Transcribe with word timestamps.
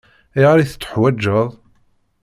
Ayɣer 0.37 0.57
i 0.59 0.65
t-teḥwaǧeḍ? 0.65 1.49